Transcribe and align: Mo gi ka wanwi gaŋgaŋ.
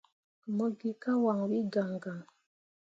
Mo 0.55 0.65
gi 0.77 0.91
ka 1.01 1.11
wanwi 1.23 1.57
gaŋgaŋ. 1.73 2.19